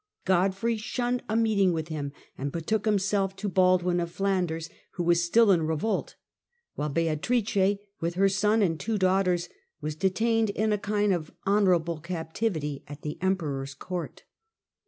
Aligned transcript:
Godfrey 0.25 0.77
shunned 0.77 1.21
a 1.29 1.35
meeting 1.35 1.73
with 1.73 1.89
him, 1.89 2.11
and 2.35 2.51
betook 2.51 2.85
himself 2.85 3.35
to 3.35 3.47
Baldwin 3.47 3.99
of 3.99 4.09
Flanders, 4.09 4.67
who 4.93 5.03
was 5.03 5.23
still 5.23 5.51
in 5.51 5.61
revolt, 5.67 6.15
while 6.73 6.89
Beatrice, 6.89 7.77
with 7.99 8.15
her 8.15 8.27
son 8.27 8.63
and 8.63 8.79
two 8.79 8.97
daughters, 8.97 9.47
were 9.79 9.91
detained 9.91 10.49
in 10.49 10.73
a 10.73 10.79
kind 10.79 11.13
of 11.13 11.31
honourable 11.45 11.99
captivity 11.99 12.83
at 12.87 13.03
the 13.03 13.19
emperor's 13.21 13.75
court. 13.75 14.23